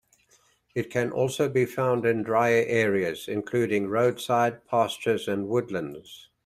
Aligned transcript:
It 0.73 0.89
can 0.89 1.11
also 1.11 1.47
be 1.47 1.67
found 1.67 2.07
in 2.07 2.23
drier 2.23 2.65
areas, 2.67 3.27
including 3.27 3.87
roadsides, 3.89 4.61
pastures, 4.67 5.27
and 5.27 5.47
woodlands. 5.47 6.31